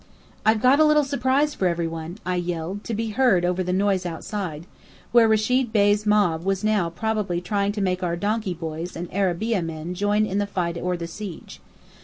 "I've 0.47 0.63
got 0.63 0.79
a 0.79 0.83
little 0.83 1.03
surprise 1.03 1.53
for 1.53 1.67
every 1.67 1.85
one!" 1.87 2.17
I 2.25 2.33
yelled, 2.37 2.83
to 2.85 2.95
be 2.95 3.09
heard 3.09 3.45
over 3.45 3.61
the 3.61 3.71
noise 3.71 4.03
outside, 4.03 4.65
where 5.11 5.27
Rechid 5.27 5.71
Bey's 5.71 6.07
mob 6.07 6.43
was 6.43 6.63
now 6.63 6.89
probably 6.89 7.39
trying 7.39 7.71
to 7.73 7.81
make 7.81 8.01
our 8.01 8.15
donkey 8.15 8.55
boys 8.55 8.95
and 8.95 9.07
arabeah 9.13 9.61
men 9.61 9.93
join 9.93 10.25
in 10.25 10.39
the 10.39 10.47
fight 10.47 10.75
or 10.79 10.97
the 10.97 11.05
siege. 11.05 11.61